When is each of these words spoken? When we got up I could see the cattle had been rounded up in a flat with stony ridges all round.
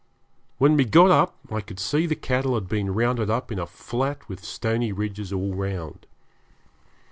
When 0.57 0.75
we 0.77 0.85
got 0.85 1.11
up 1.11 1.37
I 1.51 1.61
could 1.61 1.79
see 1.79 2.07
the 2.07 2.15
cattle 2.15 2.55
had 2.55 2.67
been 2.67 2.91
rounded 2.91 3.29
up 3.29 3.51
in 3.51 3.59
a 3.59 3.67
flat 3.67 4.27
with 4.27 4.43
stony 4.43 4.91
ridges 4.91 5.31
all 5.31 5.53
round. 5.53 6.07